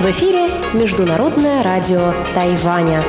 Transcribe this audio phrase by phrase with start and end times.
[0.00, 3.02] В эфире Международное радио Тайваня.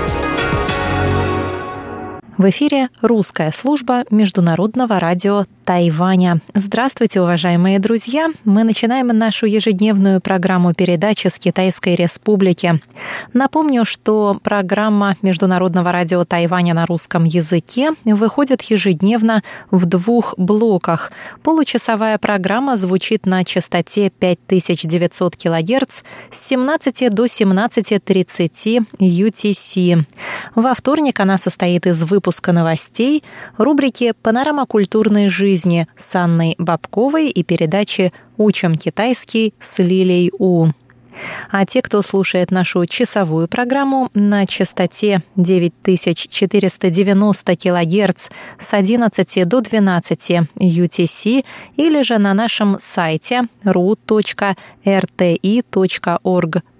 [2.38, 6.40] В эфире русская служба Международного радио Тайваня.
[6.54, 8.28] Здравствуйте, уважаемые друзья!
[8.44, 12.82] Мы начинаем нашу ежедневную программу передачи с Китайской Республики.
[13.32, 21.14] Напомню, что программа Международного радио Тайваня на русском языке выходит ежедневно в двух блоках.
[21.44, 30.06] Получасовая программа звучит на частоте 5900 кГц с 17 до 17.30 UTC.
[30.56, 33.24] Во вторник она состоит из выпуска новостей,
[33.58, 35.53] рубрики «Панорама культурной жизни»
[35.96, 40.68] с Анной Бабковой и передачи «Учим китайский» с Лилей У.
[41.52, 48.28] А те, кто слушает нашу часовую программу на частоте 9490 кГц
[48.60, 51.46] с 11 до 12 UTC
[51.78, 54.54] или же на нашем сайте ru.rti.org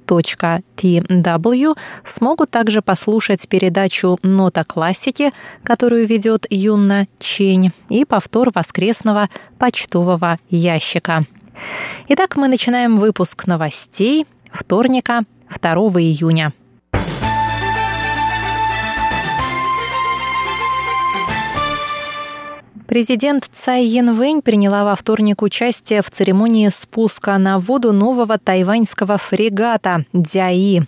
[0.06, 5.32] tw смогут также послушать передачу «Нота классики»,
[5.64, 9.30] которую ведет Юнна Чень, и повтор воскресного
[9.60, 11.26] почтового ящика.
[12.08, 16.54] Итак, мы начинаем выпуск новостей вторника, 2 июня.
[22.94, 30.06] Президент Цай Янвэнь приняла во вторник участие в церемонии спуска на воду нового тайваньского фрегата
[30.14, 30.84] «Дяи».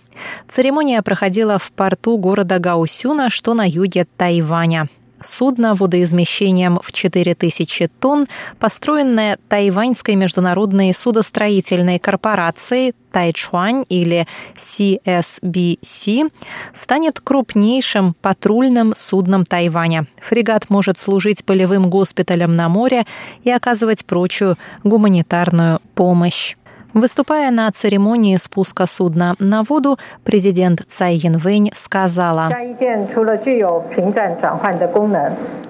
[0.48, 4.88] Церемония проходила в порту города Гаусюна, что на юге Тайваня.
[5.22, 8.26] Судно водоизмещением в 4000 тонн,
[8.58, 16.30] построенное Тайваньской международной судостроительной корпорацией Тайчуань или CSBC,
[16.74, 20.06] станет крупнейшим патрульным судном Тайваня.
[20.20, 23.04] Фрегат может служить полевым госпиталем на море
[23.42, 26.56] и оказывать прочую гуманитарную помощь.
[26.96, 32.48] Выступая на церемонии спуска судна на воду, президент Цай Янвэнь сказала,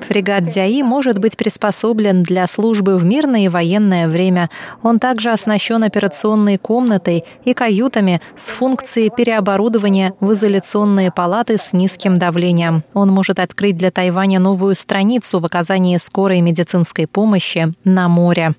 [0.09, 4.51] «Фрегат Дзяи может быть приспособлен для службы в мирное и военное время.
[4.85, 12.17] Он также оснащен операционной комнатой и каютами с функцией переоборудования в изоляционные палаты с низким
[12.17, 12.85] давлением.
[12.95, 18.55] Он может открыть для Тайваня новую страницу в оказании скорой медицинской помощи на море.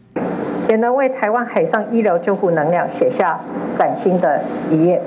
[0.68, 3.38] 也能为台湾海上医疗救护能量写下
[3.78, 5.00] 崭新的一页。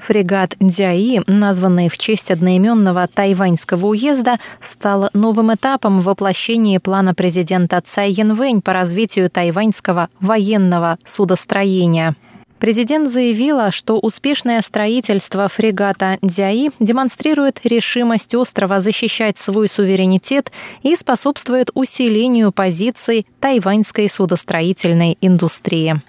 [0.00, 7.80] Фрегат Дзяи, названный в честь одноименного тайваньского уезда, стал новым этапом в воплощении плана президента
[7.84, 12.16] Цай Янвэнь по развитию тайваньского военного судостроения.
[12.59, 20.51] Президент заявила, что успешное строительство фрегата «Дзяи» демонстрирует решимость острова защищать свой суверенитет
[20.81, 26.01] и способствует усилению позиций тайваньской судостроительной индустрии.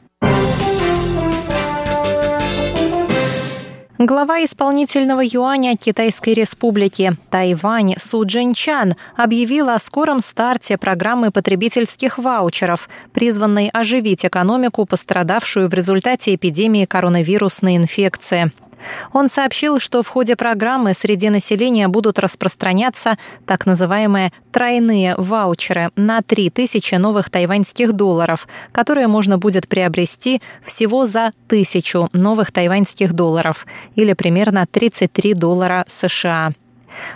[3.98, 12.90] Глава исполнительного юаня Китайской республики Тайвань Су Джинчан объявила о скором старте программы потребительских ваучеров,
[13.14, 18.52] призванной оживить экономику, пострадавшую в результате эпидемии коронавирусной инфекции.
[19.12, 23.16] Он сообщил, что в ходе программы среди населения будут распространяться
[23.46, 31.32] так называемые тройные ваучеры на 3000 новых тайваньских долларов, которые можно будет приобрести всего за
[31.48, 36.52] тысячу новых тайваньских долларов или примерно 33 доллара США.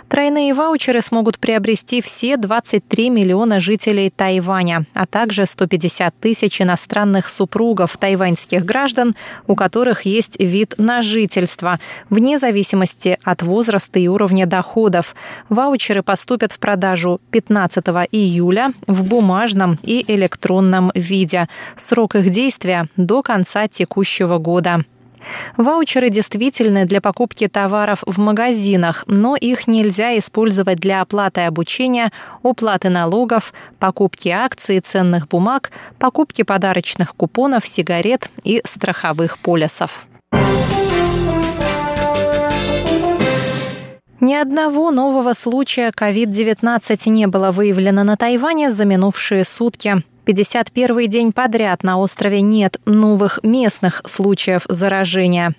[0.07, 7.97] Тройные ваучеры смогут приобрести все 23 миллиона жителей Тайваня, а также 150 тысяч иностранных супругов
[7.97, 9.15] тайваньских граждан,
[9.47, 15.15] у которых есть вид на жительство, вне зависимости от возраста и уровня доходов.
[15.49, 21.47] Ваучеры поступят в продажу 15 июля в бумажном и электронном виде.
[21.77, 24.83] Срок их действия до конца текущего года.
[25.57, 32.11] Ваучеры действительны для покупки товаров в магазинах, но их нельзя использовать для оплаты обучения,
[32.41, 40.07] уплаты налогов, покупки акций и ценных бумаг, покупки подарочных купонов, сигарет и страховых полисов.
[44.21, 50.03] Ни одного нового случая COVID-19 не было выявлено на Тайване за минувшие сутки.
[50.25, 55.53] 51 день подряд на острове нет новых местных случаев заражения.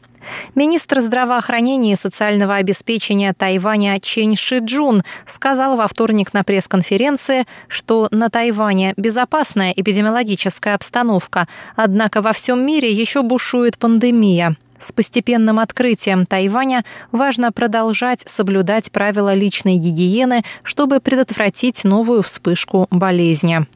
[0.54, 8.30] Министр здравоохранения и социального обеспечения Тайваня Чен Шиджун сказал во вторник на пресс-конференции, что на
[8.30, 14.56] Тайване безопасная эпидемиологическая обстановка, однако во всем мире еще бушует пандемия.
[14.78, 23.66] С постепенным открытием Тайваня важно продолжать соблюдать правила личной гигиены, чтобы предотвратить новую вспышку болезни.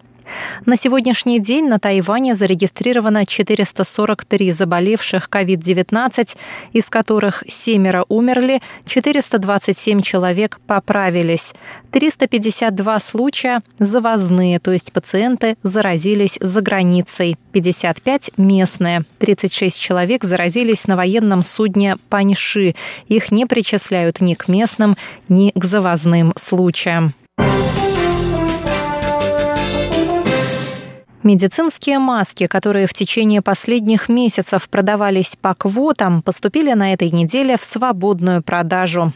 [0.64, 6.36] На сегодняшний день на Тайване зарегистрировано 443 заболевших COVID-19,
[6.72, 11.54] из которых семеро умерли, 427 человек поправились.
[11.92, 19.04] 352 случая завозные, то есть пациенты заразились за границей, 55 местные.
[19.18, 22.74] 36 человек заразились на военном судне Паньши.
[23.08, 24.96] Их не причисляют ни к местным,
[25.28, 27.14] ни к завозным случаям.
[31.26, 37.64] Медицинские маски, которые в течение последних месяцев продавались по квотам, поступили на этой неделе в
[37.64, 39.12] свободную продажу.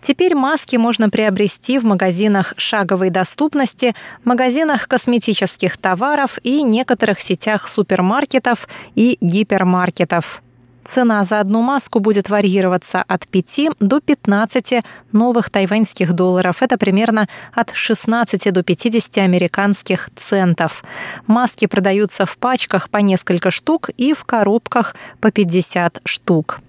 [0.00, 3.94] Теперь маски можно приобрести в магазинах шаговой доступности,
[4.24, 8.66] магазинах косметических товаров и некоторых сетях супермаркетов
[8.96, 10.42] и гипермаркетов.
[10.84, 16.62] Цена за одну маску будет варьироваться от 5 до 15 новых тайваньских долларов.
[16.62, 20.84] Это примерно от 16 до 50 американских центов.
[21.26, 26.60] Маски продаются в пачках по несколько штук и в коробках по 50 штук.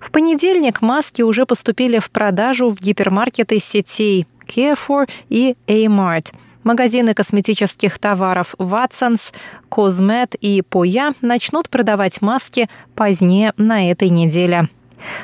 [0.00, 6.32] В понедельник маски уже поступили в продажу в гипермаркеты сетей Carrefour и A-Mart–
[6.62, 9.32] Магазины косметических товаров Watsons,
[9.70, 14.68] Cosmet и Поя начнут продавать маски позднее на этой неделе.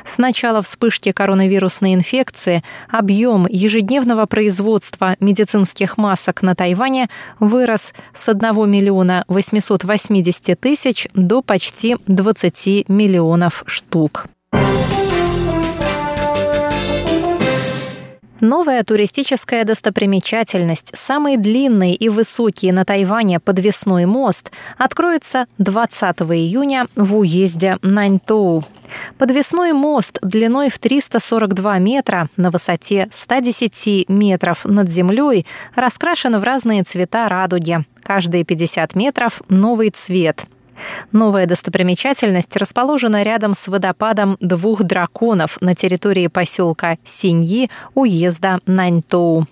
[0.05, 7.09] С начала вспышки коронавирусной инфекции объем ежедневного производства медицинских масок на Тайване
[7.39, 14.27] вырос с 1 миллиона 880 тысяч до почти 20 миллионов штук.
[18.39, 27.15] Новая туристическая достопримечательность, самый длинный и высокий на Тайване подвесной мост, откроется 20 июня в
[27.15, 28.63] уезде Наньтоу.
[29.17, 36.83] Подвесной мост длиной в 342 метра на высоте 110 метров над землей раскрашен в разные
[36.83, 37.79] цвета радуги.
[38.03, 40.45] Каждые 50 метров новый цвет–
[41.11, 49.45] Новая достопримечательность расположена рядом с водопадом двух драконов на территории поселка Синьи уезда Наньтоу.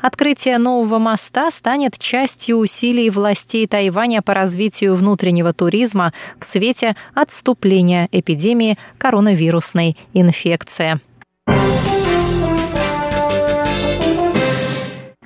[0.00, 8.08] Открытие нового моста станет частью усилий властей Тайваня по развитию внутреннего туризма в свете отступления
[8.10, 11.00] эпидемии коронавирусной инфекции.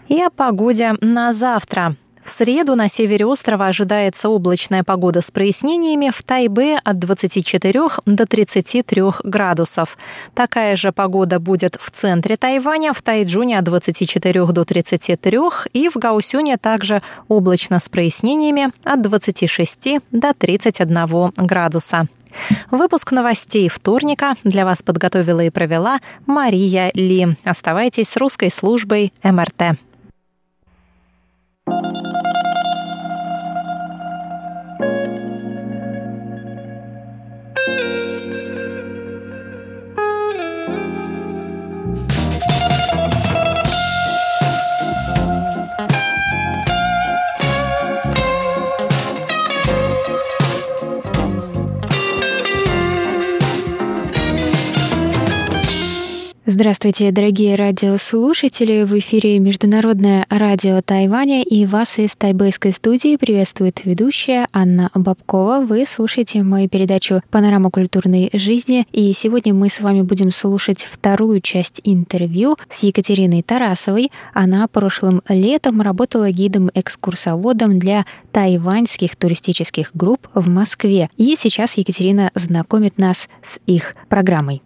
[0.09, 1.97] И о погоде на завтра.
[2.25, 8.27] В среду на севере острова ожидается облачная погода с прояснениями, в Тайбе от 24 до
[8.27, 9.99] 33 градусов.
[10.33, 15.39] Такая же погода будет в центре Тайваня, в Тайджуне от 24 до 33
[15.75, 22.07] и в Гаусюне также облачно с прояснениями от 26 до 31 градуса.
[22.71, 27.37] Выпуск новостей вторника для вас подготовила и провела Мария Ли.
[27.45, 29.77] Оставайтесь с русской службой МРТ.
[56.47, 58.85] Здравствуйте, дорогие радиослушатели!
[58.85, 65.65] В эфире Международное радио Тайваня и вас из тайбэйской студии приветствует ведущая Анна Бабкова.
[65.65, 71.41] Вы слушаете мою передачу «Панорама культурной жизни» и сегодня мы с вами будем слушать вторую
[71.41, 74.13] часть интервью с Екатериной Тарасовой.
[74.35, 81.09] Она прошлым летом работала гидом-экскурсоводом для тайваньских туристических групп в Москве.
[81.17, 84.61] И сейчас Екатерина знакомит нас с их программой.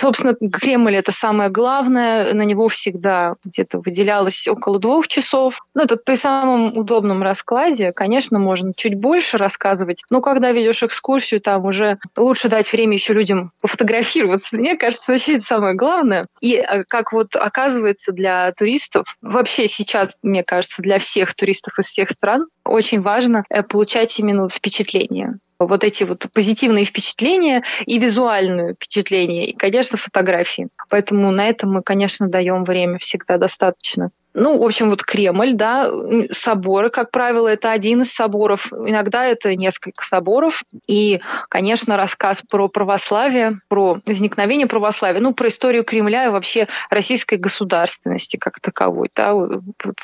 [0.00, 5.60] Собственно, Кремль это самое главное, на него всегда где-то выделялось около двух часов.
[5.74, 11.40] Ну, тут при самом удобном раскладе, конечно, можно чуть больше рассказывать, но когда ведешь экскурсию,
[11.40, 14.56] там уже лучше дать время еще людям пофотографироваться.
[14.56, 16.26] Мне кажется, вообще это самое главное.
[16.40, 21.86] И э, как вот оказывается для туристов, вообще сейчас, мне кажется, для всех туристов из
[21.86, 28.74] всех стран очень важно э, получать именно впечатление вот эти вот позитивные впечатления и визуальные
[28.74, 30.68] впечатления, и, конечно, фотографии.
[30.90, 34.10] Поэтому на этом мы, конечно, даем время всегда достаточно.
[34.34, 35.90] Ну, в общем, вот Кремль, да,
[36.30, 40.62] соборы, как правило, это один из соборов, иногда это несколько соборов.
[40.86, 47.36] И, конечно, рассказ про православие, про возникновение православия, ну, про историю Кремля и вообще российской
[47.36, 49.10] государственности как таковой.
[49.14, 49.34] Да,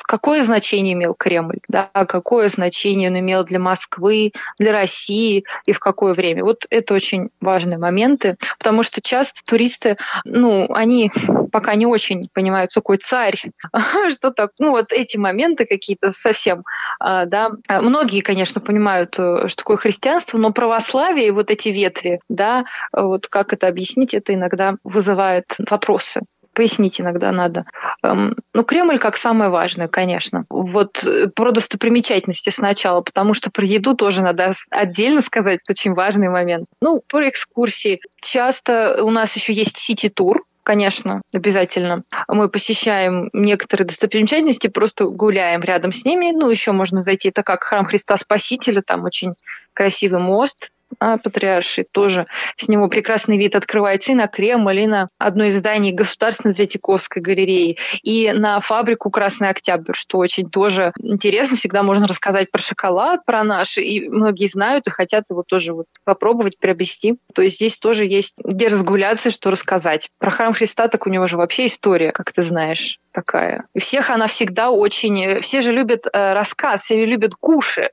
[0.03, 5.79] какое значение имел Кремль, да, какое значение он имел для Москвы, для России и в
[5.79, 6.43] какое время.
[6.43, 11.11] Вот это очень важные моменты, потому что часто туристы, ну, они
[11.51, 13.41] пока не очень понимают, какой царь,
[14.19, 16.63] что так, ну вот эти моменты какие-то совсем,
[16.99, 17.51] а, да.
[17.67, 23.27] Многие, конечно, понимают, э, что такое христианство, но православие и вот эти ветви, да, вот
[23.27, 26.21] как это объяснить, это иногда вызывает вопросы
[26.53, 27.63] пояснить иногда надо.
[28.03, 30.45] Эм, ну, Кремль как самое важное, конечно.
[30.49, 35.93] Вот э, про достопримечательности сначала, потому что про еду тоже надо отдельно сказать, это очень
[35.93, 36.65] важный момент.
[36.81, 38.01] Ну, про экскурсии.
[38.21, 42.03] Часто у нас еще есть сити-тур, конечно, обязательно.
[42.27, 46.31] Мы посещаем некоторые достопримечательности, просто гуляем рядом с ними.
[46.31, 49.33] Ну, еще можно зайти, это как храм Христа Спасителя, там очень
[49.73, 52.25] красивый мост, а, патриарший тоже.
[52.57, 57.19] С него прекрасный вид открывается и на Кремль, и на одно из зданий Государственной Третьяковской
[57.19, 61.55] галереи, и на фабрику Красный Октябрь, что очень тоже интересно.
[61.55, 65.85] Всегда можно рассказать про шоколад, про наш, и многие знают и хотят его тоже вот
[66.05, 67.15] попробовать, приобрести.
[67.33, 70.09] То есть здесь тоже есть где разгуляться, что рассказать.
[70.17, 73.63] Про храм Христа так у него же вообще история, как ты знаешь, такая.
[73.73, 75.39] И всех она всегда очень...
[75.39, 77.91] Все же любят э, рассказ, все любят Гуши.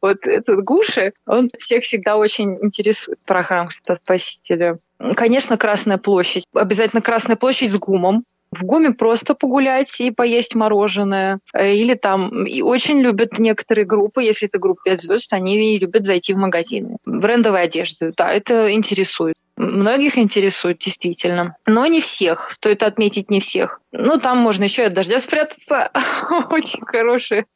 [0.00, 4.78] Вот этот Гуши, он всех всегда очень интересует про храм Христа Спасителя.
[5.14, 6.44] Конечно, Красная площадь.
[6.54, 8.24] Обязательно Красная площадь с ГУМом.
[8.50, 11.40] В ГУМе просто погулять и поесть мороженое.
[11.52, 16.06] Э, или там и очень любят некоторые группы, если это группа 5 звезд, они любят
[16.06, 16.94] зайти в магазины.
[17.04, 18.14] Брендовой одежды.
[18.16, 19.36] Да, это интересует.
[19.56, 22.50] Многих интересует действительно, но не всех.
[22.50, 23.80] Стоит отметить не всех.
[23.92, 25.90] Ну, там можно еще и от дождя спрятаться.
[26.50, 27.46] Очень хорошее,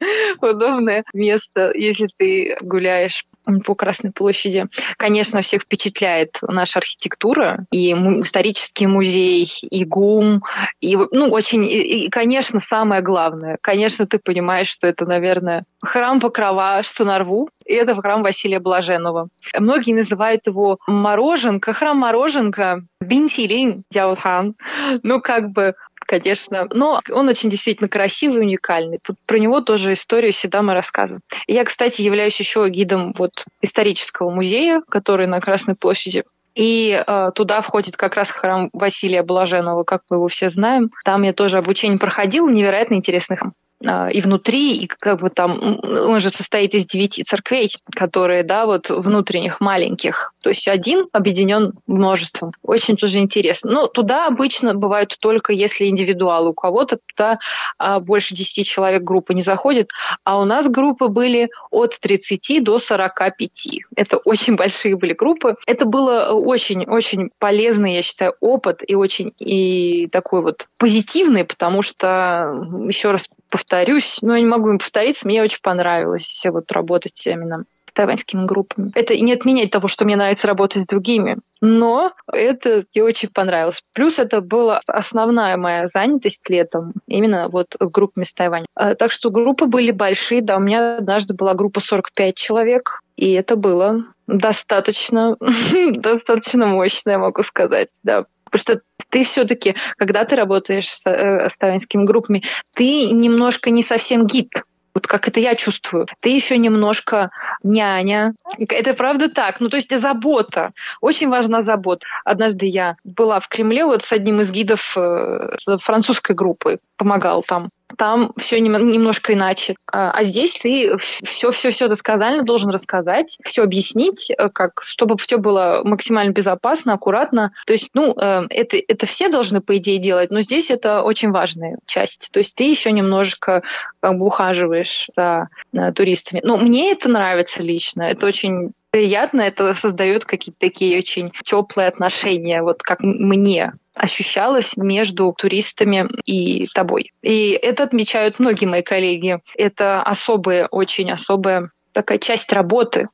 [0.40, 3.24] удобное место, если ты гуляешь
[3.64, 4.66] по Красной площади.
[4.96, 10.42] Конечно, всех впечатляет наша архитектура, и исторический музей, и ГУМ,
[10.80, 16.20] и, ну, очень, и, и, конечно, самое главное, конечно, ты понимаешь, что это, наверное, храм
[16.20, 19.28] Покрова, что на рву, и это храм Василия Блаженного.
[19.58, 24.54] Многие называют его Мороженка, храм Мороженка, Бинтилин Дяохан.
[25.02, 25.74] Ну, как бы
[26.10, 26.66] конечно.
[26.72, 28.98] Но он очень действительно красивый, уникальный.
[29.26, 31.22] Про него тоже историю всегда мы рассказываем.
[31.46, 36.24] Я, кстати, являюсь еще гидом вот исторического музея, который на Красной площади.
[36.56, 40.90] И э, туда входит как раз храм Василия Блаженного, как мы его все знаем.
[41.04, 43.52] Там я тоже обучение проходил, невероятно интересный храм.
[43.86, 48.66] А, и внутри, и как бы там, он же состоит из девяти церквей, которые, да,
[48.66, 50.34] вот внутренних, маленьких.
[50.42, 52.52] То есть один объединен множеством.
[52.62, 53.70] Очень тоже интересно.
[53.70, 56.50] Но туда обычно бывают только если индивидуалы.
[56.50, 57.38] У кого-то туда
[57.78, 59.90] а, больше 10 человек группа не заходит,
[60.24, 63.68] а у нас группы были от 30 до 45.
[63.96, 65.56] Это очень большие были группы.
[65.66, 72.66] Это было очень-очень полезный, я считаю, опыт и очень и такой вот позитивный, потому что,
[72.86, 77.64] еще раз повторюсь, но я не могу им повториться, мне очень понравилось вот работать именно
[77.90, 78.92] с тайваньскими группами.
[78.94, 83.82] Это не отменяет того, что мне нравится работать с другими, но это мне очень понравилось.
[83.94, 88.66] Плюс это была основная моя занятость летом, именно вот группами с Тайваня.
[88.74, 93.32] А, так что группы были большие, да, у меня однажды была группа 45 человек, и
[93.32, 95.36] это было достаточно,
[95.94, 98.24] достаточно мощно, я могу сказать, да.
[98.44, 98.80] Потому что
[99.10, 102.42] ты все-таки, когда ты работаешь с, э, с тавинскими группами,
[102.74, 104.64] ты немножко не совсем гид.
[104.94, 106.06] Вот как это я чувствую.
[106.20, 107.30] Ты еще немножко
[107.62, 108.34] няня.
[108.58, 109.60] Это правда так.
[109.60, 110.72] Ну, то есть забота.
[111.00, 112.06] Очень важна забота.
[112.24, 116.78] Однажды я была в Кремле вот с одним из гидов э, французской группы.
[116.96, 119.76] Помогал там там все немножко иначе.
[119.92, 125.82] А, а здесь ты все-все-все досказально должен рассказать, все объяснить, э, как, чтобы все было
[125.84, 127.52] максимально безопасно, аккуратно.
[127.66, 131.30] То есть, ну, э, это, это все должны, по идее, делать, но здесь это очень
[131.30, 132.28] важная часть.
[132.32, 133.62] То есть ты еще немножко
[134.00, 136.40] как бы ухаживаешь за э, туристами.
[136.44, 138.02] Ну, мне это нравится лично.
[138.02, 145.34] Это очень приятно, это создает какие-то такие очень теплые отношения, вот как мне ощущалось между
[145.36, 147.12] туристами и тобой.
[147.22, 149.38] И это отмечают многие мои коллеги.
[149.56, 153.08] Это особая, очень особая такая часть работы.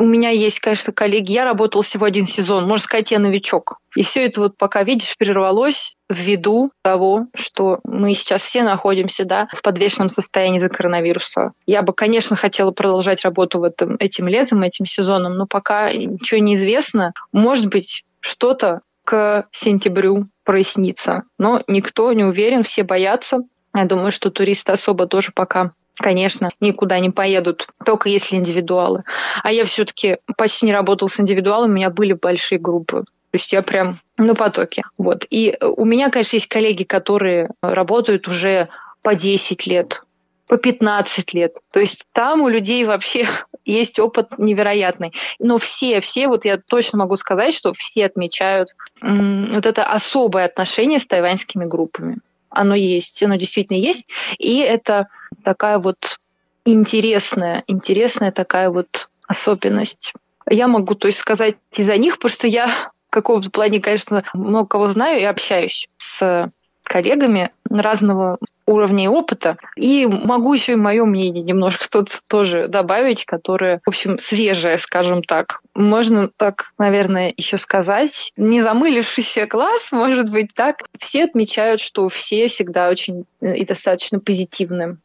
[0.00, 1.32] У меня есть, конечно, коллеги.
[1.32, 2.66] Я работала всего один сезон.
[2.66, 3.78] Можно сказать, я новичок.
[3.94, 9.48] И все это вот пока, видишь, прервалось ввиду того, что мы сейчас все находимся да,
[9.52, 11.52] в подвешенном состоянии за коронавируса.
[11.66, 16.40] Я бы, конечно, хотела продолжать работу в этом, этим летом, этим сезоном, но пока ничего
[16.40, 17.12] не известно.
[17.32, 21.22] Может быть, что-то к сентябрю прояснится.
[21.38, 23.38] Но никто не уверен, все боятся.
[23.74, 29.04] Я думаю, что туристы особо тоже пока конечно, никуда не поедут, только если индивидуалы.
[29.42, 33.04] А я все-таки почти не работала с индивидуалами, у меня были большие группы.
[33.30, 34.84] То есть я прям на потоке.
[34.98, 35.26] Вот.
[35.28, 38.68] И у меня, конечно, есть коллеги, которые работают уже
[39.02, 40.02] по 10 лет,
[40.48, 41.56] по 15 лет.
[41.72, 43.26] То есть там у людей вообще
[43.64, 45.12] есть опыт невероятный.
[45.38, 48.70] Но все, все, вот я точно могу сказать, что все отмечают
[49.02, 52.18] вот это особое отношение с тайваньскими группами.
[52.56, 54.06] Оно есть, оно действительно есть.
[54.38, 55.08] И это
[55.44, 56.18] такая вот
[56.64, 60.12] интересная, интересная такая вот особенность.
[60.48, 62.68] Я могу, то есть, сказать из-за них, потому что я
[63.08, 66.50] в каком-то плане, конечно, много кого знаю и общаюсь с
[66.82, 69.56] коллегами разного уровня и опыта.
[69.76, 75.22] И могу еще и мое мнение немножко тут тоже добавить, которое, в общем, свежее, скажем
[75.22, 75.60] так.
[75.74, 78.32] Можно так, наверное, еще сказать.
[78.36, 80.82] Не замылившийся класс, может быть, так.
[80.98, 84.98] Все отмечают, что все всегда очень э, и достаточно позитивны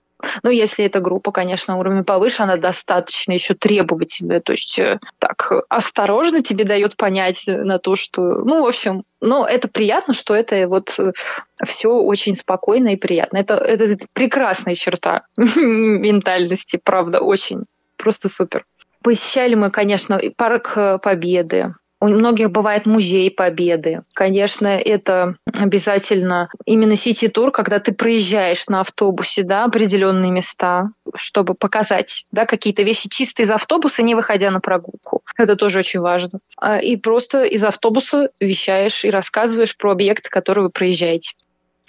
[0.43, 5.51] ну, если эта группа, конечно, уровень повыше, она достаточно еще требовательная, то есть э, так
[5.69, 10.67] осторожно тебе дает понять на то, что, ну, в общем, ну, это приятно, что это
[10.67, 11.11] вот э,
[11.65, 13.37] все очень спокойно и приятно.
[13.37, 17.65] Это, это прекрасная черта ментальности, правда, очень.
[17.97, 18.65] Просто супер.
[19.03, 24.01] Посещали мы, конечно, парк э, Победы, у многих бывает музей победы.
[24.15, 32.25] Конечно, это обязательно именно сити-тур, когда ты проезжаешь на автобусе да, определенные места, чтобы показать
[32.31, 35.21] да, какие-то вещи чисто из автобуса, не выходя на прогулку.
[35.37, 36.39] Это тоже очень важно.
[36.57, 41.33] А, и просто из автобуса вещаешь и рассказываешь про объекты, которые вы проезжаете.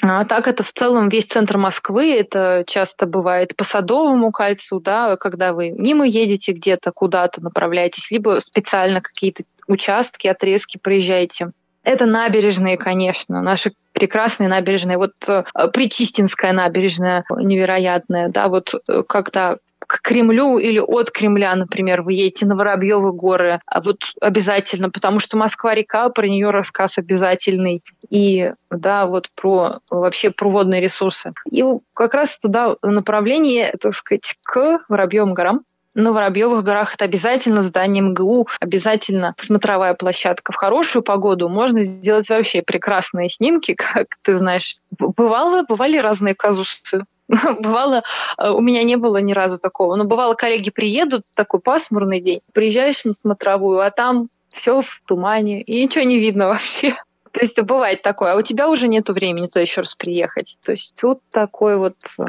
[0.05, 2.13] А так это в целом весь центр Москвы.
[2.13, 8.41] Это часто бывает по Садовому кольцу, да, когда вы мимо едете где-то, куда-то направляетесь, либо
[8.41, 11.53] специально какие-то участки, отрезки проезжаете.
[11.85, 14.99] Это набережные, конечно, наши прекрасные набережные.
[14.99, 22.03] Вот э, Причистинская набережная невероятная, да, вот э, когда к Кремлю или от Кремля, например,
[22.03, 27.83] вы едете на Воробьевы горы, а вот обязательно, потому что Москва-река, про нее рассказ обязательный,
[28.09, 31.33] и да, вот про вообще про водные ресурсы.
[31.51, 31.65] И
[31.95, 35.63] как раз туда направление, так сказать, к Воробьевым горам,
[35.95, 40.53] на Воробьевых горах это обязательно здание МГУ, обязательно смотровая площадка.
[40.53, 44.77] В хорошую погоду можно сделать вообще прекрасные снимки, как ты знаешь.
[44.99, 47.05] Бывало, бывали разные казусы.
[47.29, 48.03] Бывало,
[48.37, 49.97] э, у меня не было ни разу такого.
[49.97, 55.63] Но бывало, коллеги приедут, такой пасмурный день, приезжаешь на смотровую, а там все в тумане,
[55.63, 56.97] и ничего не видно вообще.
[57.31, 60.59] То есть бывает такое, а у тебя уже нет времени то еще раз приехать.
[60.65, 62.25] То есть тут такой вот э,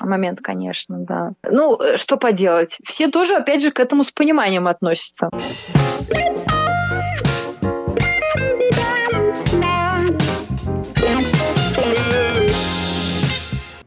[0.00, 1.32] момент, конечно, да.
[1.48, 2.78] Ну, э, что поделать?
[2.84, 5.30] Все тоже, опять же, к этому с пониманием относятся.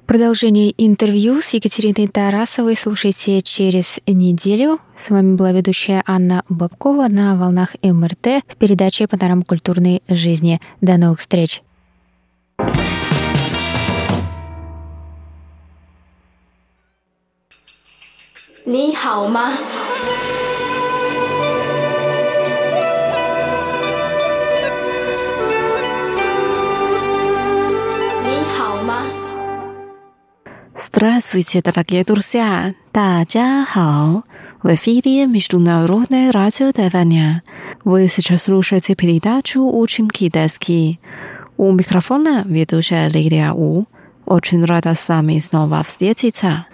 [0.07, 4.79] Продолжение интервью с Екатериной Тарасовой слушайте через неделю.
[4.95, 10.61] С вами была ведущая Анна Бабкова на волнах МРТ в передаче «Панорама культурной жизни».
[10.79, 11.61] До новых встреч!
[18.66, 19.52] 你好吗？
[28.24, 29.04] 你好吗？
[30.74, 32.74] Здравствуйте, дорогие друзья!
[32.90, 34.24] 大家好!
[34.62, 37.42] В эфире Международное радио Тайваня.
[37.84, 40.98] Вы сейчас слушаете передачу «Учим китайский».
[41.56, 43.86] У микрофона ведущая Лилия У.
[44.26, 46.66] Очень рада с вами снова встретиться.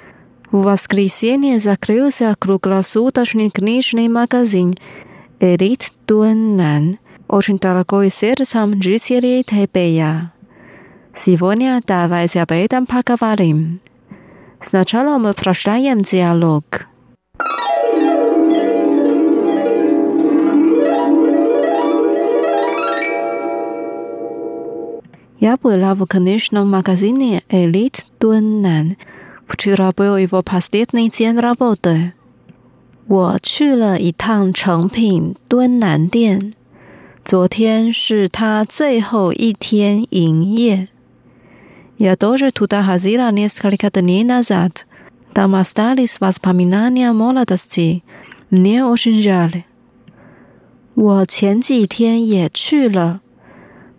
[0.54, 4.76] В воскресенье закрылся круглосуточный книжный магазин
[5.40, 10.32] «Элит Дуэннан», очень дорогой сердцем жителей Тайбэя.
[11.12, 13.80] Сегодня давайте об этом поговорим.
[14.60, 16.86] Сначала мы прочитаем диалог.
[25.40, 28.98] Я была в книжном магазине «Элит Дуэннан»,
[29.47, 32.13] Вчера был его последний день работы.
[33.07, 36.53] 我去了一趟成品敦南店，
[37.25, 40.89] 昨天是他最后一天营业。
[41.97, 44.85] Я тоже туда ходила несколько дней назад.
[45.33, 48.03] Там остались воспоминания молодости.
[48.51, 49.65] Мне очень жаль.
[50.95, 53.21] 我前几天也去了，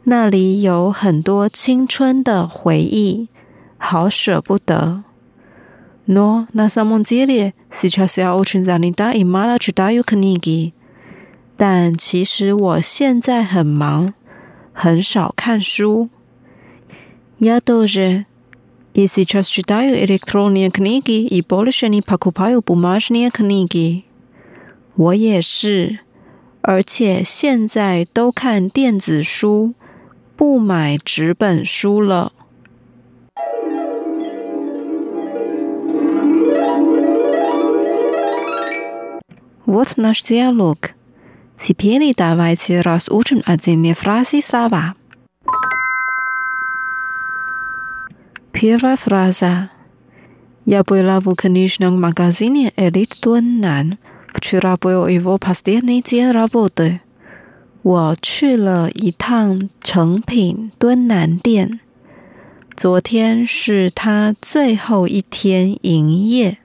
[0.04, 3.30] 那里有很多青春的回忆，
[3.78, 5.04] 好舍不得。
[6.06, 10.74] Но на самом деле сейчас я очень занята и мало читаю книги.
[11.56, 14.13] 但其实我现在很忙，
[14.74, 16.10] 很少看书。
[17.38, 18.26] Я тоже
[18.93, 24.06] и сейчас читаю электронные книги и больше не покупаю бумажные книги。
[24.95, 26.00] 我也是，
[26.62, 29.74] 而且现在都看电子书，
[30.36, 32.32] 不买纸本书了。
[39.65, 40.91] Вот наш диалог.
[41.58, 44.95] Теперь давайте разучим отдельные фразы и слова.
[48.52, 49.69] Первая фраза.
[50.65, 53.98] Я была в книжном магазине «Элит Дуэннан».
[54.28, 57.02] Вчера был его последний день работы.
[57.82, 61.80] 我去了一趟成品敦南店。
[62.76, 66.58] 昨天是他最后一天营业。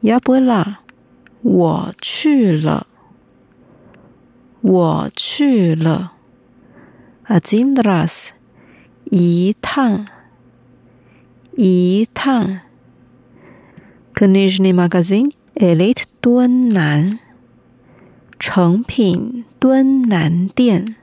[0.00, 0.78] Я была，
[1.41, 2.87] 我去了
[4.61, 6.13] 我去了
[7.23, 8.29] a zendra's
[9.05, 10.05] 一趟
[11.55, 12.59] 一趟
[14.13, 17.19] kaneshni magazine elite dunnan
[18.37, 20.97] 成品敦南店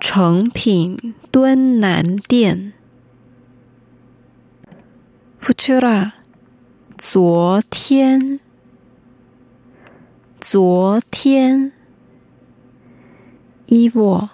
[0.00, 2.72] 成品敦南店
[5.40, 6.12] ，Futura
[7.03, 8.39] 昨天。
[10.41, 11.73] 昨天，
[13.67, 14.29] 伊沃，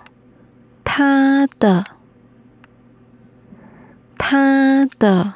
[0.85, 1.83] 他的，
[4.17, 5.33] 他的，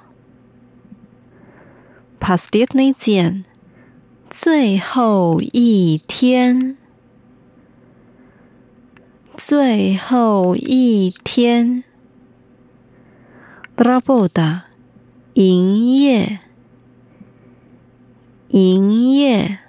[2.17, 3.43] последний день，
[4.29, 6.77] 最后一天，
[9.35, 11.83] 最后一天，
[13.75, 14.65] работа，
[15.33, 16.39] 营业，
[18.53, 19.59] 营业。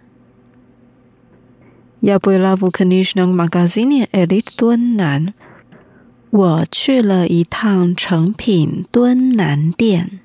[2.00, 5.34] Я была в книжном магазине Элит Дуэннан。
[6.30, 10.20] 我去了一趟成品敦南店。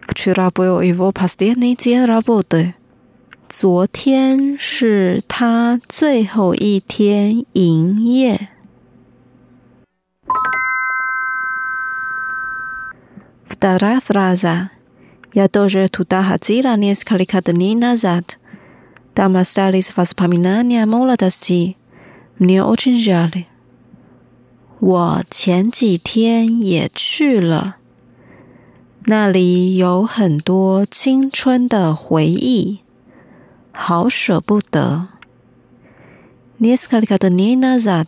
[0.00, 2.74] Вчера был его последний день работы。
[3.48, 8.48] 昨天是他最后一天营业。
[13.46, 14.70] Вторая фраза.
[15.32, 18.38] Я тоже туда ходила несколько дней назад.
[19.14, 21.76] Там остались воспоминания молодости.
[22.38, 23.46] Мне очень жаль.
[24.78, 27.76] 我前几天也去了，
[29.06, 32.80] 那里有很多青春的回忆，
[33.72, 35.08] 好舍不得。
[36.60, 38.06] Neskолько dni nazad，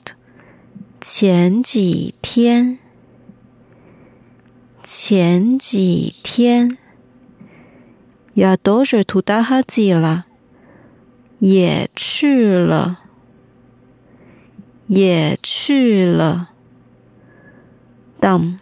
[1.00, 2.78] 前几天，
[4.82, 6.76] 前几天。
[8.33, 10.25] 也都是图打哈几了，
[11.39, 12.99] 也去了，
[14.87, 16.49] 也去了。
[18.19, 18.59] 当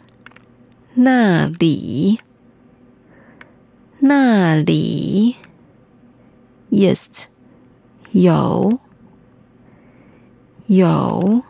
[0.95, 2.19] 那里，
[3.99, 5.36] 那里
[6.69, 7.25] ，Yes，
[8.12, 8.79] 有，
[10.67, 11.43] 有。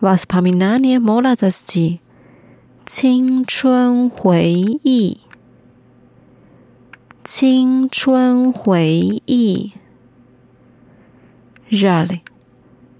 [0.00, 1.98] Was pamiętanie moładziszy，
[2.86, 4.52] 青春回
[4.84, 5.27] 忆。
[7.30, 9.72] 青春回忆
[11.68, 12.20] ，really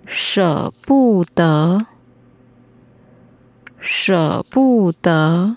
[0.05, 1.87] 舍不得，
[3.81, 5.57] 舍不得。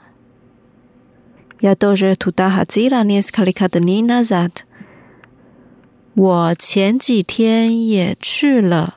[1.59, 3.21] Я тоже туда ходил, не
[3.81, 4.63] ни на зат。
[6.15, 8.95] 我前几天也去了。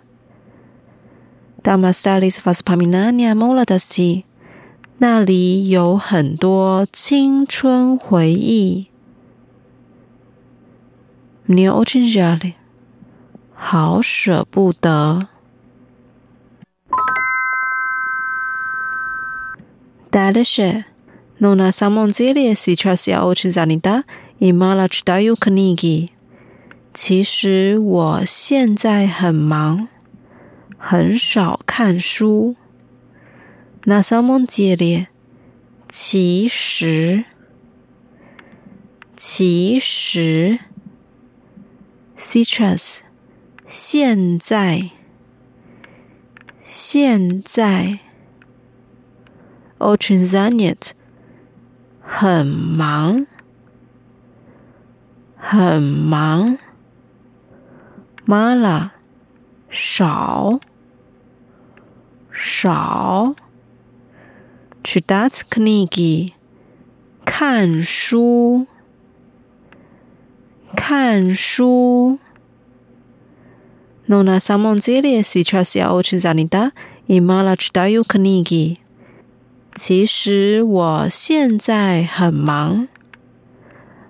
[1.64, 4.22] Да мы стали с фаспами наня моладцы，
[4.98, 8.93] 那里有很多青春回忆。
[11.45, 12.53] Мне очень жаль，
[13.55, 15.27] 好舍不得。
[20.11, 20.85] Дальше,
[21.39, 24.03] но на самом деле сейчас я очень занята
[24.39, 26.09] и мало читаю книги。
[26.93, 29.87] 其实我现在很忙，
[30.77, 32.55] 很少看书。
[33.85, 35.07] На самом деле，
[35.89, 37.25] 其实，
[39.15, 40.59] 其实。
[42.16, 43.00] citrus，
[43.66, 44.90] 现在，
[46.60, 48.00] 现在。
[49.78, 50.92] All transient，
[52.00, 53.26] 很忙，
[55.36, 56.58] 很忙。
[58.26, 58.92] Mala，
[59.68, 60.60] 少，
[62.30, 63.34] 少。
[64.82, 66.34] Chudat k n i g i
[67.26, 68.66] 看书。
[74.79, 76.71] деле сейчас я очень занята
[77.07, 78.77] и мало читаю книги.
[79.75, 82.87] 其实我现在很忙，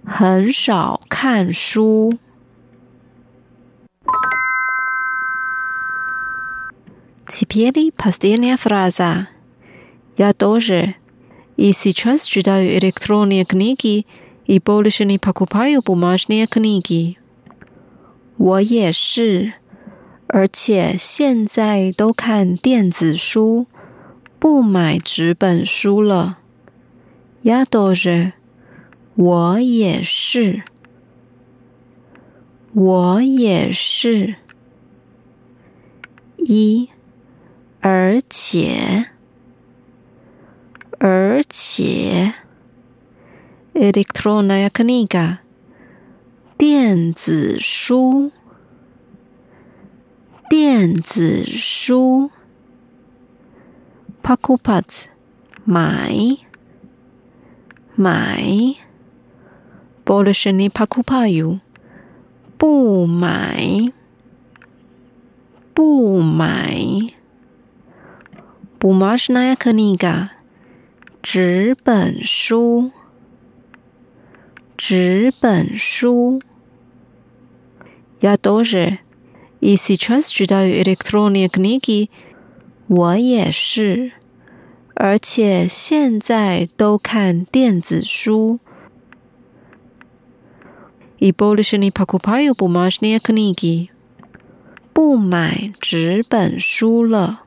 [0.05, 2.17] 很少看书。
[7.27, 9.27] Теперь последняя фраза.
[10.17, 10.95] Я тоже.
[11.57, 14.07] И сейчас читаю электронные книги
[14.45, 17.17] и больше не покупаю бумажные книги.
[18.37, 19.53] 我也是，
[20.27, 23.67] 而且现在都看电子书，
[24.39, 26.39] 不买纸本书了。
[27.41, 28.33] Я тоже。
[29.15, 30.63] 我也是。
[32.73, 34.35] 我也是。
[36.37, 36.89] 一。
[37.81, 39.07] 而且，
[40.99, 42.33] 而且
[43.74, 45.38] ，electronic kniga，
[46.56, 48.30] 电子书，
[50.48, 52.30] 电子书
[54.22, 55.06] ，pakupats，
[55.64, 56.38] 买，
[57.94, 58.42] 买
[60.04, 61.60] ，bolsheni pakupayu，
[62.56, 63.92] 不买，
[65.74, 67.12] 不买。
[68.80, 70.28] Bumashna kniga，
[71.22, 72.90] 纸本书，
[74.83, 76.41] 纸本书。
[78.21, 78.99] Я тоже.
[79.61, 82.09] И сейчас читаю электронные книги.
[82.87, 84.13] 我也是，
[84.93, 88.59] 而且现在都看电子书。
[91.19, 93.89] И больше не покупаю бумажные книги.
[94.93, 97.42] 不买纸本书了。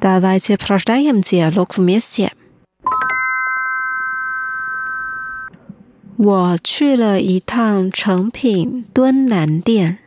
[0.00, 2.32] Давайте прождаем диалог вместе.
[6.16, 9.98] 我去了一趟成品敦南店，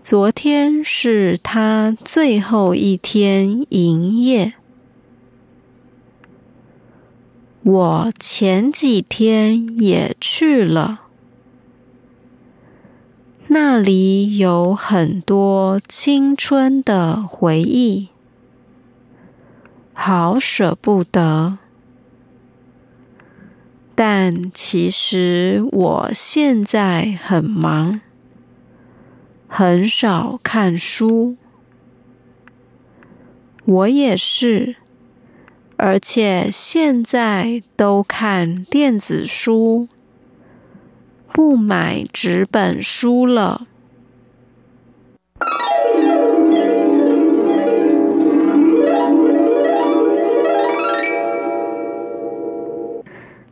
[0.00, 4.54] 昨天是他最后一天营业。
[7.62, 11.00] 我前几天也去了，
[13.48, 18.08] 那里有很多青春的回忆。
[20.03, 21.59] 好舍不得，
[23.93, 28.01] 但其实我现在很忙，
[29.47, 31.37] 很少看书。
[33.65, 34.77] 我也是，
[35.77, 39.87] 而且现在都看电子书，
[41.31, 43.67] 不买纸本书了。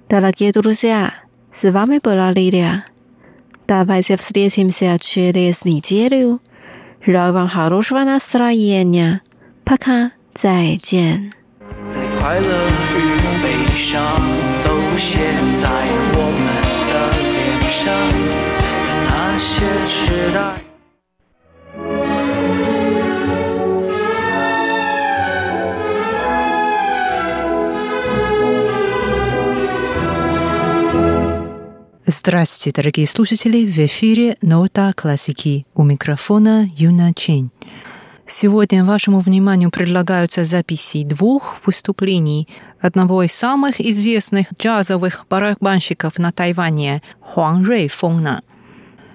[0.09, 1.15] Дорогие друзья,
[1.51, 2.85] с вами была Лилия.
[3.67, 6.41] Давайте встретимся через неделю.
[7.05, 9.21] Желаю вам хорошего настроения.
[9.65, 11.33] Пока, 再见。
[11.91, 12.99] 在快乐与
[13.43, 14.21] 悲伤
[14.65, 15.19] 都写
[15.55, 15.69] 在
[16.15, 16.47] 我们
[16.91, 16.93] 的
[17.33, 17.35] 脸
[17.73, 17.85] 上，
[19.09, 20.68] 那些时代。
[32.12, 33.70] Здравствуйте, дорогие слушатели!
[33.70, 37.52] В эфире «Нота классики» у микрофона Юна Чень.
[38.26, 42.48] Сегодня вашему вниманию предлагаются записи двух выступлений
[42.82, 48.42] одного из самых известных джазовых барабанщиков на Тайване Хуан Рейфона.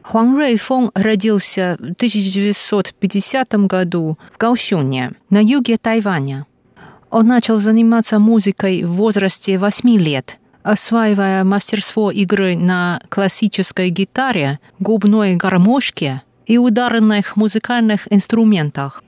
[0.04, 6.46] Хуан Рейфон родился в 1950 году в Гаосюне, на юге Тайваня.
[7.11, 15.37] Он начал заниматься музыкой в возрасте 8 лет– осваивая мастерство игры на классической гитаре, губной
[15.37, 19.05] гармошке и ударных музыкальных инструментах.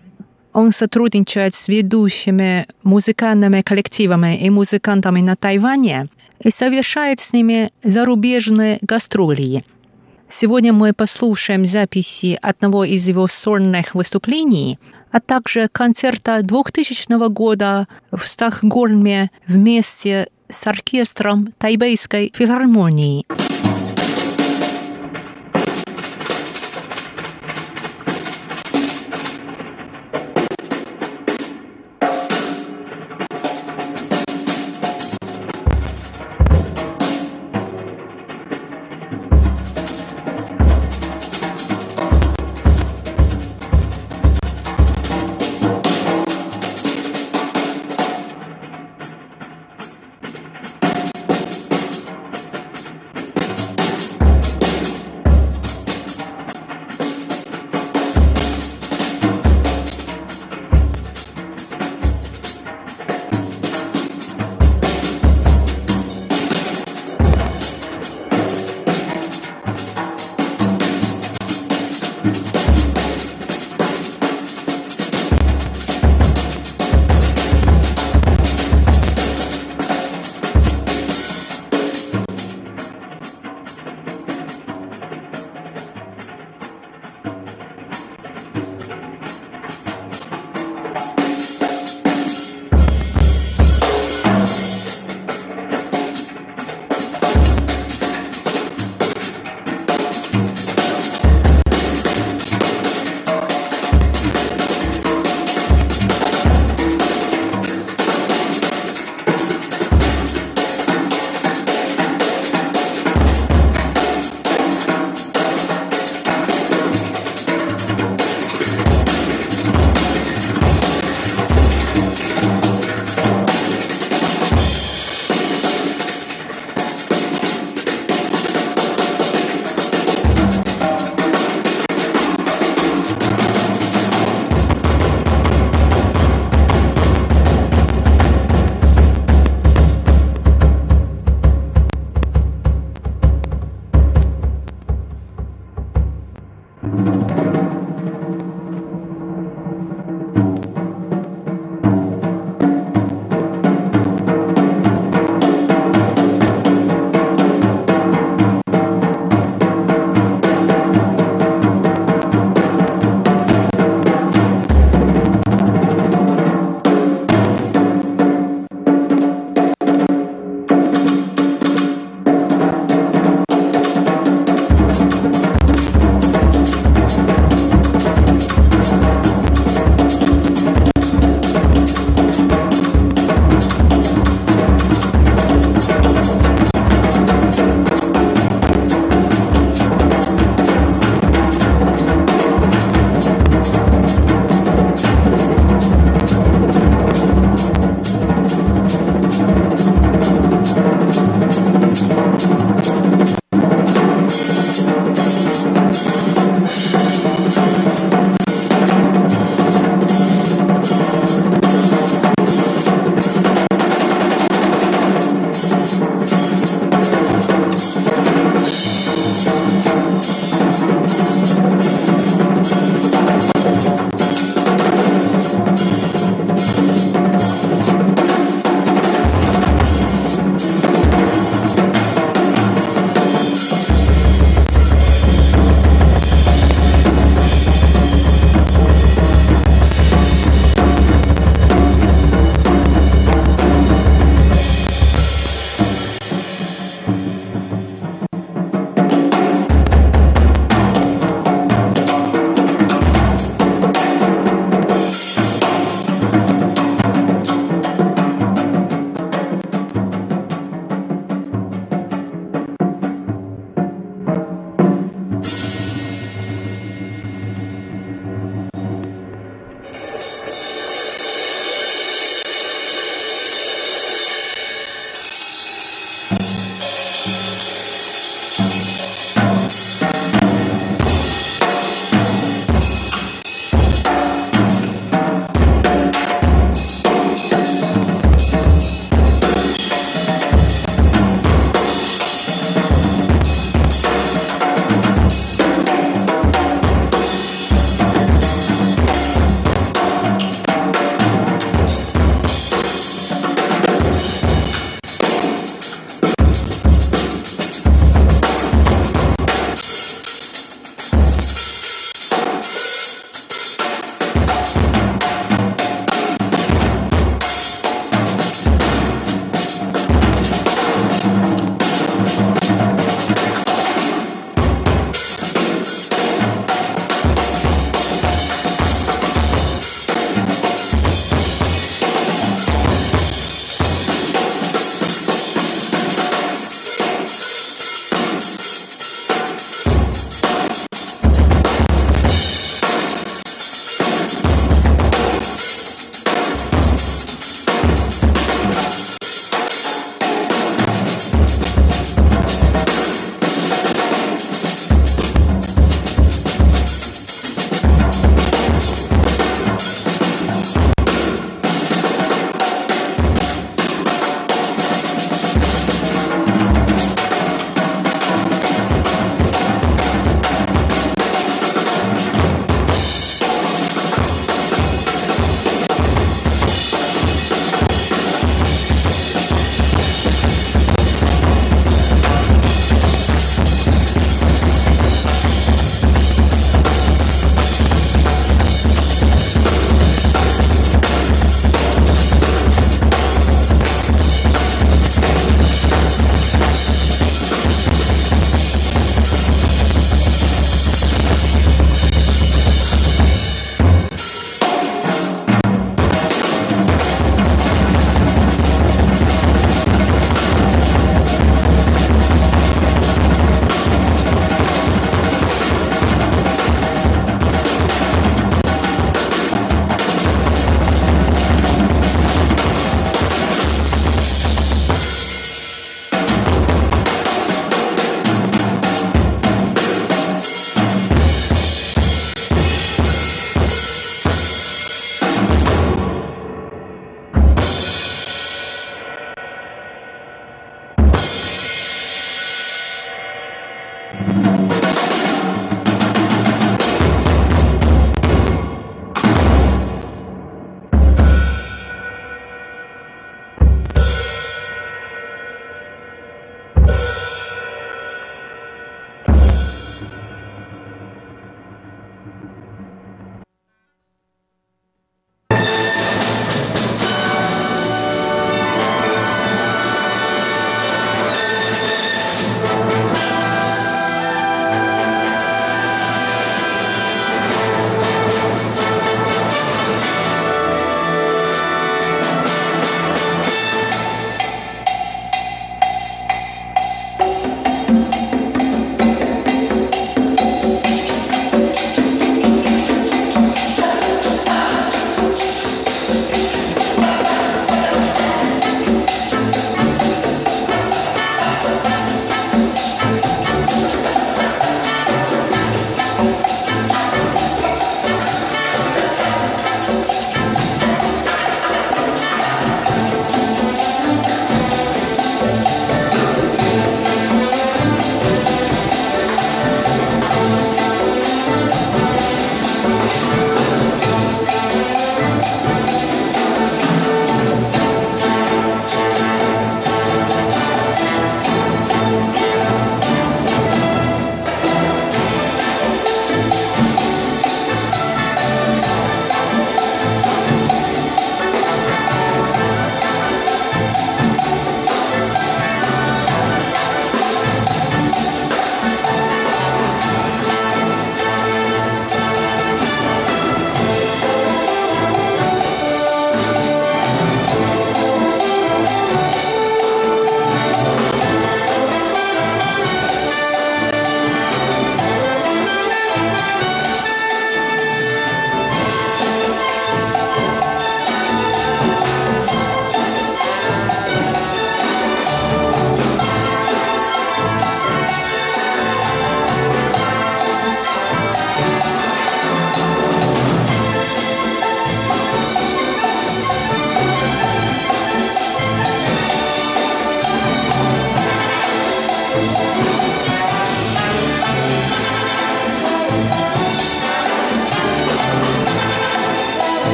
[0.52, 6.08] Он сотрудничает с ведущими музыкальными коллективами и музыкантами на Тайване
[6.40, 9.64] и совершает с ними зарубежные гастроли.
[10.28, 14.78] Сегодня мы послушаем записи одного из его сольных выступлений,
[15.10, 23.24] а также концерта 2000 года в Стокгольме вместе с оркестром Тайбейской филармонии.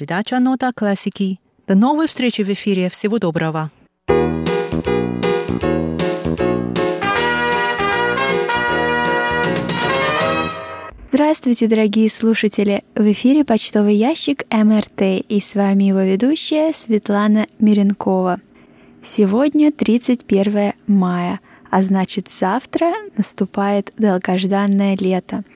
[0.00, 1.38] Передача «Нота классики».
[1.66, 2.88] До новой встречи в эфире.
[2.88, 3.70] Всего доброго.
[11.12, 12.82] Здравствуйте, дорогие слушатели!
[12.94, 18.40] В эфире почтовый ящик МРТ и с вами его ведущая Светлана Миренкова.
[19.02, 21.40] Сегодня 31 мая,
[21.70, 25.44] а значит завтра наступает долгожданное лето–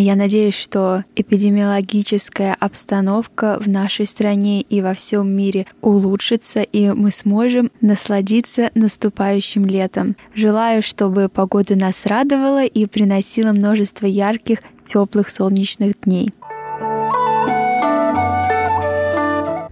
[0.00, 7.10] я надеюсь, что эпидемиологическая обстановка в нашей стране и во всем мире улучшится, и мы
[7.10, 10.14] сможем насладиться наступающим летом.
[10.34, 16.32] Желаю, чтобы погода нас радовала и приносила множество ярких, теплых солнечных дней.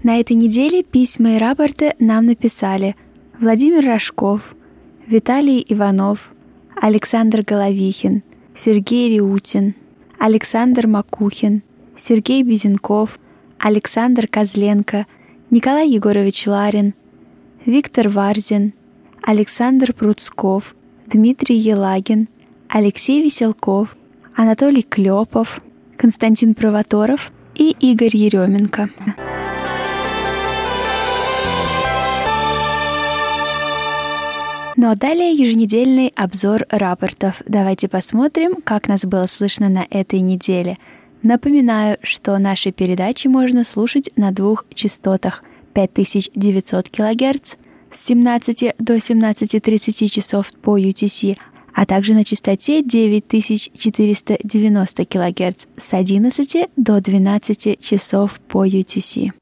[0.02, 2.96] На этой неделе письма и рапорты нам написали
[3.38, 4.56] Владимир Рожков,
[5.06, 6.32] Виталий Иванов,
[6.74, 8.22] Александр Головихин,
[8.54, 9.74] Сергей Риутин–
[10.18, 11.62] Александр Макухин,
[11.96, 13.18] Сергей Безенков,
[13.58, 15.06] Александр Козленко,
[15.50, 16.94] Николай Егорович Ларин,
[17.64, 18.72] Виктор Варзин,
[19.22, 20.74] Александр Пруцков,
[21.06, 22.28] Дмитрий Елагин,
[22.68, 23.96] Алексей Веселков,
[24.34, 25.60] Анатолий Клепов,
[25.96, 28.90] Константин Провоторов и Игорь Еременко.
[34.76, 37.40] Ну а далее еженедельный обзор рапортов.
[37.46, 40.76] Давайте посмотрим, как нас было слышно на этой неделе.
[41.22, 47.54] Напоминаю, что наши передачи можно слушать на двух частотах 5900 кГц
[47.90, 51.38] с 17 до 17.30 часов по UTC,
[51.74, 59.32] а также на частоте 9490 кГц с 11 до 12 часов по UTC.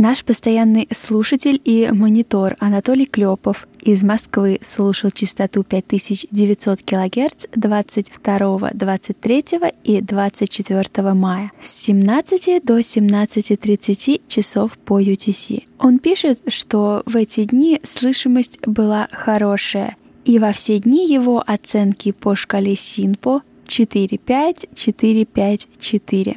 [0.00, 9.44] Наш постоянный слушатель и монитор Анатолий Клепов из Москвы слушал частоту 5900 кГц 22, 23
[9.84, 15.64] и 24 мая с 17 до 17.30 часов по UTC.
[15.78, 22.12] Он пишет, что в эти дни слышимость была хорошая, и во все дни его оценки
[22.12, 26.36] по шкале СИНПО 4-5-4-5-4.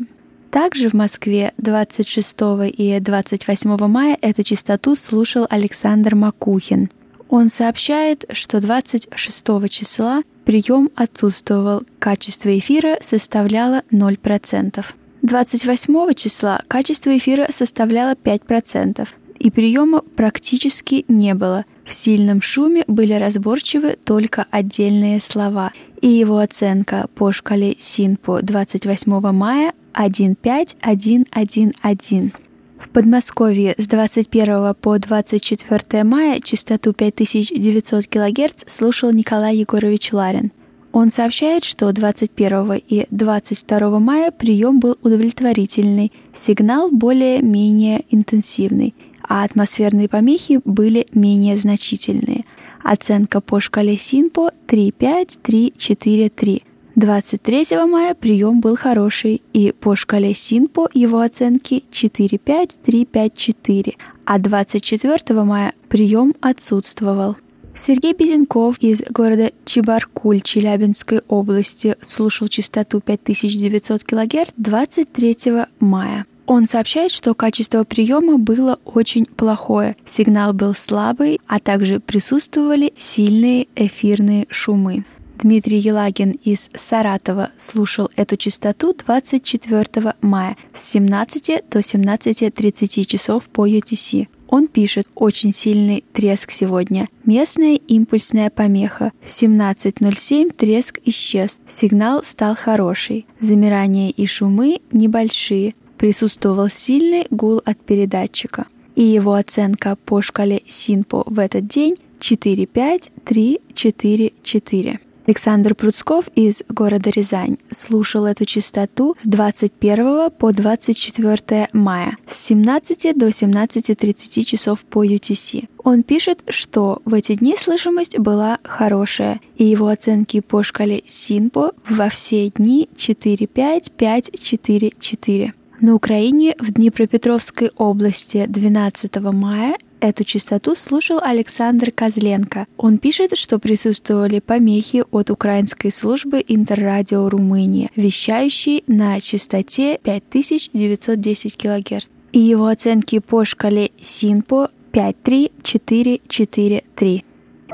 [0.54, 2.36] Также в Москве 26
[2.78, 6.92] и 28 мая эту частоту слушал Александр Макухин.
[7.28, 14.86] Он сообщает, что 26 числа прием отсутствовал, качество эфира составляло 0%.
[15.24, 19.08] 28 числа качество эфира составляло 5%,
[19.40, 21.66] и приема практически не было.
[21.84, 29.32] В сильном шуме были разборчивы только отдельные слова, и его оценка по шкале СИНПО 28
[29.32, 32.34] мая 15111.
[32.80, 40.52] В Подмосковье с 21 по 24 мая частоту 5900 кГц слушал Николай Егорович Ларин.
[40.92, 50.10] Он сообщает, что 21 и 22 мая прием был удовлетворительный, сигнал более-менее интенсивный, а атмосферные
[50.10, 52.46] помехи были менее значительные.
[52.84, 56.64] Оценка по шкале СИНПО 35343.
[56.96, 65.74] 23 мая прием был хороший, и по шкале СИНПО его оценки 45354, а 24 мая
[65.90, 67.38] прием отсутствовал.
[67.76, 75.38] Сергей Безенков из города Чебаркуль Челябинской области слушал частоту 5900 кГц 23
[75.80, 76.28] мая.
[76.46, 83.66] Он сообщает, что качество приема было очень плохое, сигнал был слабый, а также присутствовали сильные
[83.76, 85.06] эфирные шумы.
[85.38, 93.68] Дмитрий Елагин из Саратова слушал эту частоту 24 мая с 17 до 17.30 часов по
[93.68, 94.28] UTC.
[94.48, 97.08] Он пишет «Очень сильный треск сегодня.
[97.26, 99.12] Местная импульсная помеха.
[99.24, 101.60] В 17.07 треск исчез.
[101.68, 103.26] Сигнал стал хороший.
[103.40, 105.74] Замирания и шумы небольшие.
[105.98, 108.68] Присутствовал сильный гул от передатчика.
[108.96, 115.00] И его оценка по шкале СИНПО в этот день 4-5, 3, 4, 4.
[115.26, 123.18] Александр Пруцков из города Рязань слушал эту частоту с 21 по 24 мая с 17
[123.18, 125.70] до 17.30 часов по UTC.
[125.84, 131.72] Он пишет, что в эти дни слышимость была хорошая, и его оценки по шкале СИНПО
[131.90, 135.54] во все дни 4-5-5-4-4.
[135.82, 142.68] На Украине в Днепропетровской области 12 мая Эту частоту слушал Александр Козленко.
[142.76, 152.08] Он пишет, что присутствовали помехи от украинской службы Интеррадио Румыния, вещающей на частоте 5910 кГц.
[152.34, 157.24] И его оценки по шкале СИНПО 53443.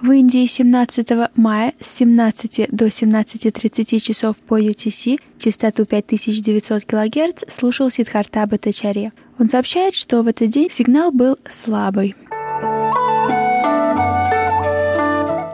[0.04, 7.90] В Индии 17 мая с 17 до 17.30 часов по UTC частоту 5900 кГц слушал
[7.90, 9.14] Сидхарта Батачари.
[9.40, 12.16] Он сообщает, что в этот день сигнал был слабый.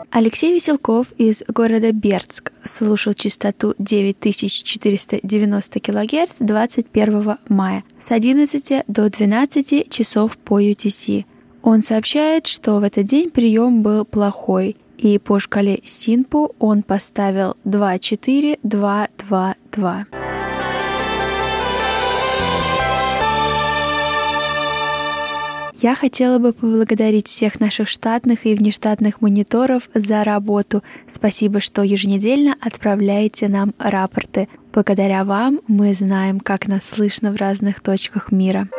[0.10, 9.90] Алексей Веселков из города Бердск слушал частоту 9490 кГц 21 мая с 11 до 12
[9.90, 11.26] часов по UTC.
[11.62, 17.58] Он сообщает, что в этот день прием был плохой, и по шкале Синпу он поставил
[17.66, 20.06] 2-4-2-2-2.
[25.78, 30.84] Я хотела бы поблагодарить всех наших штатных и внештатных мониторов за работу.
[31.06, 34.48] Спасибо, что еженедельно отправляете нам рапорты.
[34.74, 38.70] Благодаря вам мы знаем, как нас слышно в разных точках мира.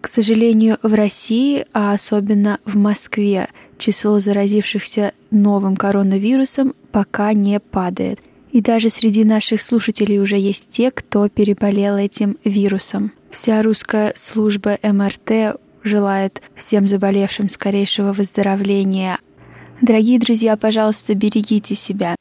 [0.00, 8.20] К сожалению, в России, а особенно в Москве, число заразившихся новым коронавирусом пока не падает.
[8.56, 13.12] И даже среди наших слушателей уже есть те, кто переболел этим вирусом.
[13.28, 19.18] Вся русская служба МРТ желает всем заболевшим скорейшего выздоровления.
[19.82, 22.16] Дорогие друзья, пожалуйста, берегите себя.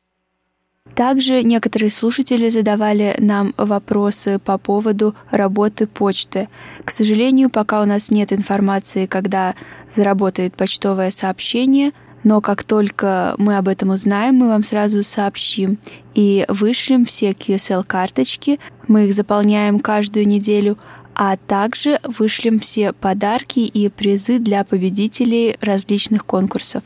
[0.93, 6.49] Также некоторые слушатели задавали нам вопросы по поводу работы почты.
[6.83, 9.55] К сожалению, пока у нас нет информации, когда
[9.89, 11.93] заработает почтовое сообщение,
[12.25, 15.77] но как только мы об этом узнаем, мы вам сразу сообщим
[16.15, 18.59] и вышлем все QSL-карточки.
[18.87, 20.77] Мы их заполняем каждую неделю,
[21.13, 26.83] а также вышлем все подарки и призы для победителей различных конкурсов.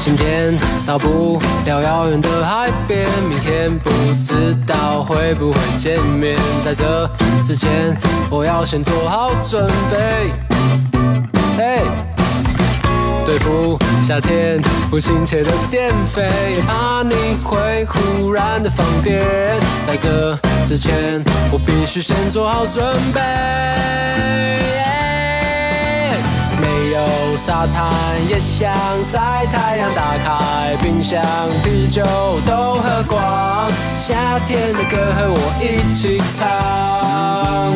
[0.01, 3.91] 今天到不了遥远的海边，明天不
[4.23, 6.35] 知道会不会见面。
[6.65, 7.07] 在这
[7.45, 7.95] 之前，
[8.31, 10.33] 我要先做好准备。
[11.59, 12.12] 嘿。
[13.25, 14.61] 对付夏天
[14.91, 16.29] 不亲切的电费，
[16.67, 19.23] 怕你会忽然的放电。
[19.87, 23.21] 在这之前，我必须先做好准备。
[26.61, 27.91] 没有沙滩
[28.29, 28.71] 也想
[29.05, 31.23] 晒太阳，打开冰箱，
[31.65, 32.03] 啤酒
[32.45, 33.71] 都喝光。
[33.99, 37.73] 夏天的歌和我一起唱。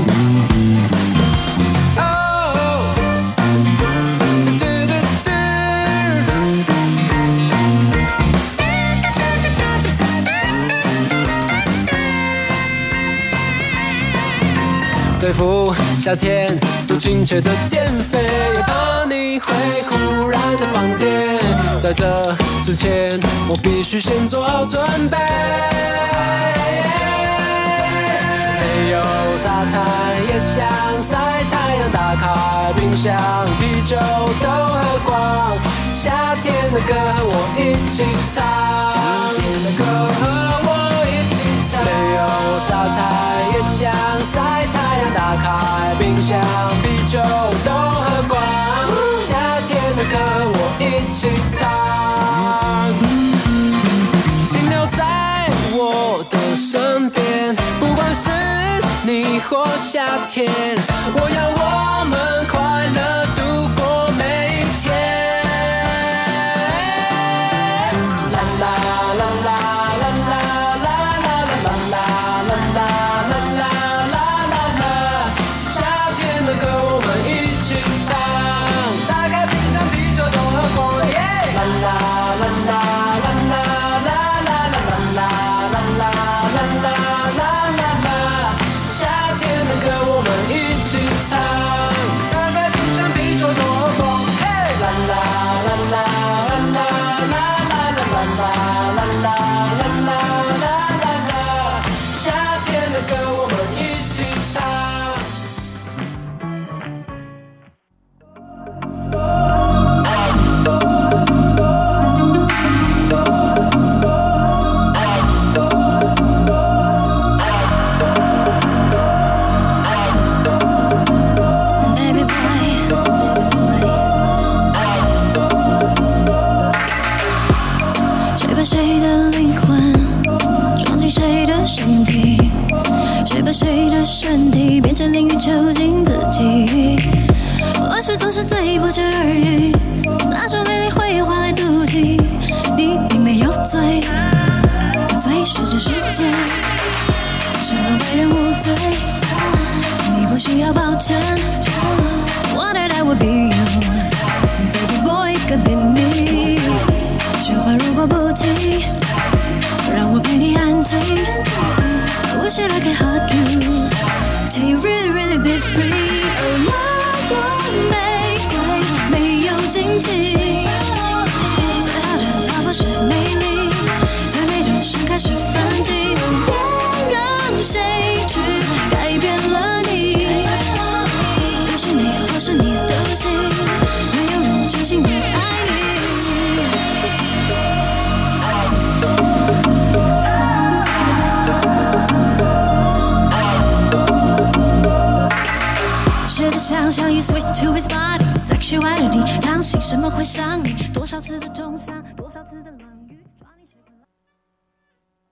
[15.26, 16.46] 对付夏天
[16.86, 18.20] 不亲切的电费，
[18.64, 19.52] 怕你会
[19.88, 21.40] 忽然的放电。
[21.80, 23.18] 在这之前，
[23.48, 25.18] 我必须先做好准备。
[28.54, 29.00] 没有
[29.36, 29.84] 沙滩
[30.28, 30.64] 也想
[31.02, 31.16] 晒
[31.50, 33.16] 太阳，打开冰箱，
[33.58, 33.96] 啤酒
[34.40, 35.58] 都喝光。
[35.92, 38.44] 夏天的歌和我一起唱，
[38.94, 38.96] 夏
[39.34, 40.75] 天的歌和我。
[41.86, 42.20] 没有
[42.66, 42.98] 沙滩
[43.52, 43.80] 也想
[44.24, 44.34] 晒
[44.74, 45.06] 太阳。
[45.14, 45.46] 打开
[45.98, 46.38] 冰箱，
[46.82, 47.14] 啤酒
[47.64, 48.34] 都喝光。
[49.22, 49.30] 夏
[49.66, 50.14] 天的歌
[50.52, 50.82] 我一
[51.12, 51.18] 起
[51.56, 51.58] 唱。
[54.50, 55.00] 停留在
[55.72, 58.30] 我的身边，不管是
[59.04, 60.50] 你或夏天，
[61.14, 62.14] 我要我们
[62.50, 62.54] 快
[62.96, 62.98] 乐